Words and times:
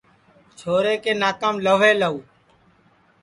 چھورے 0.57 0.93
کے 1.03 1.11
ناکام 1.21 1.55
لہوے 1.65 1.91
لہو 2.01 2.17